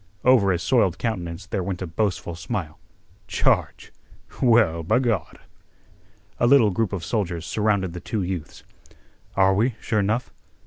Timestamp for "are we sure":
9.35-10.01